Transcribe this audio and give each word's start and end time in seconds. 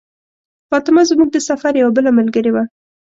فاطمه 0.69 1.01
زموږ 1.09 1.29
د 1.33 1.37
سفر 1.49 1.71
یوه 1.81 1.91
بله 1.97 2.11
ملګرې 2.19 2.51
وه. 2.53 2.63